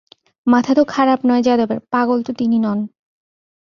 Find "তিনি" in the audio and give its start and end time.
2.33-2.57